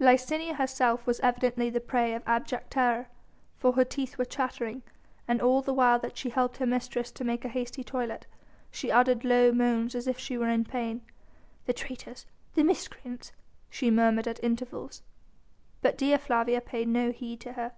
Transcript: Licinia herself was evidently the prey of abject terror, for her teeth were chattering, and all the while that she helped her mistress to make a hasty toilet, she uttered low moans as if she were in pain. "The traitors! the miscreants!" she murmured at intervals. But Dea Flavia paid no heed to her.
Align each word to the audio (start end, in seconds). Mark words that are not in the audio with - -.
Licinia 0.00 0.54
herself 0.54 1.06
was 1.06 1.20
evidently 1.20 1.70
the 1.70 1.78
prey 1.78 2.12
of 2.12 2.24
abject 2.26 2.72
terror, 2.72 3.06
for 3.56 3.74
her 3.74 3.84
teeth 3.84 4.18
were 4.18 4.24
chattering, 4.24 4.82
and 5.28 5.40
all 5.40 5.62
the 5.62 5.72
while 5.72 6.00
that 6.00 6.16
she 6.16 6.28
helped 6.30 6.56
her 6.56 6.66
mistress 6.66 7.12
to 7.12 7.22
make 7.22 7.44
a 7.44 7.48
hasty 7.48 7.84
toilet, 7.84 8.26
she 8.72 8.90
uttered 8.90 9.24
low 9.24 9.52
moans 9.52 9.94
as 9.94 10.08
if 10.08 10.18
she 10.18 10.36
were 10.36 10.50
in 10.50 10.64
pain. 10.64 11.02
"The 11.66 11.72
traitors! 11.72 12.26
the 12.54 12.64
miscreants!" 12.64 13.30
she 13.70 13.88
murmured 13.92 14.26
at 14.26 14.42
intervals. 14.42 15.02
But 15.82 15.96
Dea 15.96 16.16
Flavia 16.16 16.60
paid 16.62 16.88
no 16.88 17.12
heed 17.12 17.38
to 17.42 17.52
her. 17.52 17.70